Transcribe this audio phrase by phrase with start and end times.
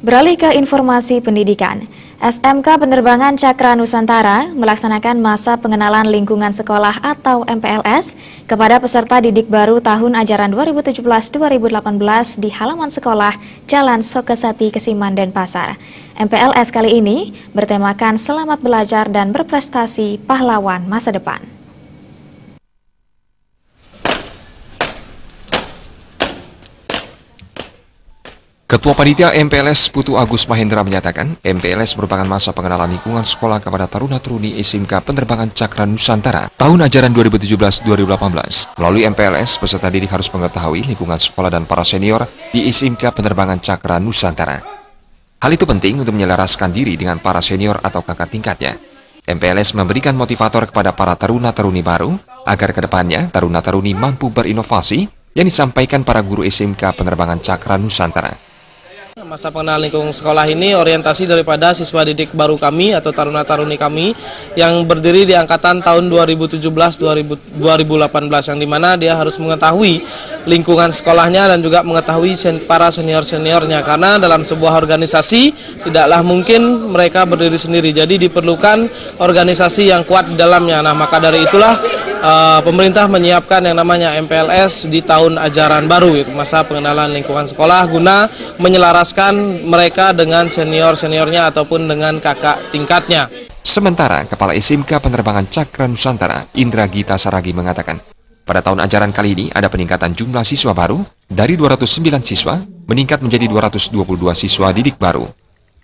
[0.00, 1.84] Beralih ke informasi pendidikan,
[2.24, 8.16] SMK Penerbangan Cakra Nusantara melaksanakan masa pengenalan lingkungan sekolah atau MPLS
[8.48, 13.36] kepada peserta didik baru tahun ajaran 2017-2018 di halaman sekolah
[13.68, 15.76] Jalan Sokesati, Kesiman, Denpasar.
[16.16, 21.59] MPLS kali ini bertemakan selamat belajar dan berprestasi pahlawan masa depan.
[28.70, 34.54] Ketua Panitia MPLS Putu Agus Mahendra menyatakan, MPLS merupakan masa pengenalan lingkungan sekolah kepada taruna-taruni
[34.62, 38.78] SMK Penerbangan Cakra Nusantara tahun ajaran 2017-2018.
[38.78, 43.98] Melalui MPLS, peserta didik harus mengetahui lingkungan sekolah dan para senior di SMK Penerbangan Cakra
[43.98, 44.62] Nusantara.
[45.42, 48.78] Hal itu penting untuk menyelaraskan diri dengan para senior atau kakak tingkatnya.
[49.26, 52.14] MPLS memberikan motivator kepada para taruna-taruni baru
[52.46, 58.49] agar ke depannya taruna-taruni mampu berinovasi yang disampaikan para guru SMK Penerbangan Cakra Nusantara.
[59.30, 64.10] Masa pengenalan lingkungan sekolah ini orientasi daripada siswa didik baru kami atau taruna-taruni kami
[64.58, 66.58] yang berdiri di angkatan tahun 2017-2018
[68.50, 70.02] yang di mana dia harus mengetahui
[70.50, 72.34] lingkungan sekolahnya dan juga mengetahui
[72.66, 73.86] para senior-seniornya.
[73.86, 75.54] Karena dalam sebuah organisasi
[75.86, 77.94] tidaklah mungkin mereka berdiri sendiri.
[77.94, 78.90] Jadi diperlukan
[79.22, 80.82] organisasi yang kuat di dalamnya.
[80.82, 81.78] Nah maka dari itulah
[82.20, 87.88] uh, pemerintah menyiapkan yang namanya MPLS di tahun ajaran baru itu masa pengenalan lingkungan sekolah
[87.88, 88.28] guna
[88.60, 93.26] menyelaraskan mereka dengan senior-seniornya ataupun dengan kakak tingkatnya.
[93.60, 98.00] Sementara Kepala SMK Penerbangan Cakra Nusantara Indra Gita Saragi mengatakan,
[98.44, 101.86] pada tahun ajaran kali ini ada peningkatan jumlah siswa baru dari 209
[102.24, 103.94] siswa meningkat menjadi 222
[104.34, 105.39] siswa didik baru.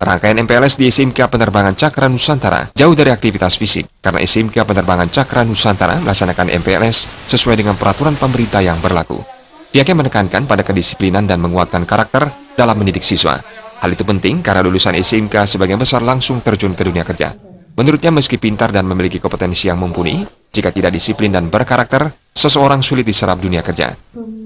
[0.00, 5.44] Rangkaian MPLS di SMK Penerbangan Cakra Nusantara jauh dari aktivitas fisik karena SMK Penerbangan Cakra
[5.44, 9.20] Nusantara melaksanakan MPLS sesuai dengan peraturan pemerintah yang berlaku.
[9.68, 13.44] Pihaknya menekankan pada kedisiplinan dan menguatkan karakter dalam mendidik siswa.
[13.84, 17.36] Hal itu penting karena lulusan SMK sebagian besar langsung terjun ke dunia kerja.
[17.76, 23.04] Menurutnya meski pintar dan memiliki kompetensi yang mumpuni, jika tidak disiplin dan berkarakter, seseorang sulit
[23.04, 23.92] diserap dunia kerja.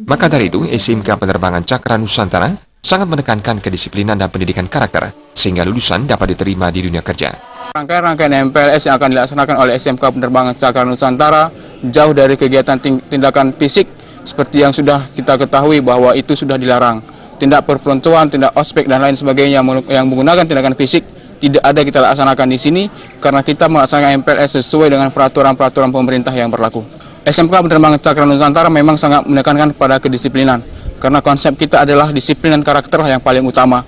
[0.04, 2.50] Maka dari itu, SMK Penerbangan Cakra Nusantara
[2.84, 7.32] sangat menekankan kedisiplinan dan pendidikan karakter, sehingga lulusan dapat diterima di dunia kerja.
[7.72, 11.48] Rangkaian-rangkaian MPLS yang akan dilaksanakan oleh SMK Penerbangan Cakra Nusantara
[11.80, 12.76] jauh dari kegiatan
[13.08, 13.88] tindakan fisik
[14.22, 17.00] seperti yang sudah kita ketahui bahwa itu sudah dilarang.
[17.40, 19.58] Tindak perpeloncoan, tindak ospek dan lain sebagainya
[19.90, 21.02] yang menggunakan tindakan fisik
[21.42, 22.82] tidak ada kita laksanakan di sini
[23.18, 26.84] karena kita melaksanakan MPLS sesuai dengan peraturan-peraturan pemerintah yang berlaku.
[27.26, 30.62] SMK Penerbangan Cakra Nusantara memang sangat menekankan pada kedisiplinan
[31.02, 33.82] karena konsep kita adalah disiplin dan karakter yang paling utama.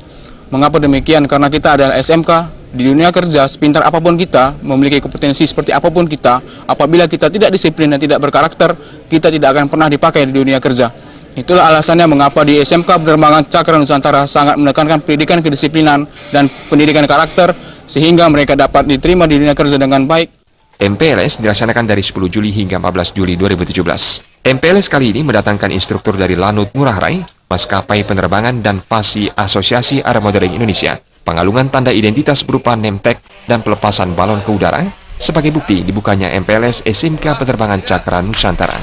[0.48, 1.26] Mengapa demikian?
[1.26, 2.30] Karena kita adalah SMK,
[2.76, 7.32] di dunia kerja, sepintar apa pun kita, memiliki kompetensi seperti apa pun kita, apabila kita
[7.32, 8.76] tidak disiplin dan tidak berkarakter,
[9.08, 10.92] kita tidak akan pernah dipakai di dunia kerja.
[11.36, 17.56] Itulah alasannya mengapa di SMK Penerbangan Cakra Nusantara sangat menekankan pendidikan kedisiplinan dan pendidikan karakter,
[17.88, 20.32] sehingga mereka dapat diterima di dunia kerja dengan baik.
[20.76, 24.35] MPLS dilaksanakan dari 10 Juli hingga 14 Juli 2017.
[24.46, 27.18] MPLS kali ini mendatangkan instruktur dari Lanut Murah Rai,
[27.50, 30.94] Maskapai Penerbangan dan Fasi Asosiasi Aeromodeling Indonesia,
[31.26, 33.18] pengalungan tanda identitas berupa nemtek
[33.50, 34.86] dan pelepasan balon ke udara
[35.18, 38.78] sebagai bukti dibukanya MPLS SMK Penerbangan Cakra Nusantara.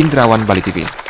[0.00, 1.03] Indrawan Bali TV